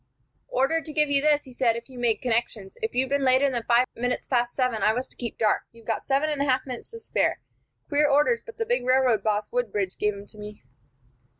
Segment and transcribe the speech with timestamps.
[0.47, 2.75] "Ordered to give you this," he said, "if you made connections.
[2.81, 5.61] If you'd been later than five minutes past seven, I was to keep dark.
[5.73, 7.39] You've got seven minutes and a half to spare.
[7.87, 10.63] Queer orders, but the big railroad boss, Woodbridge, gave 'em to me."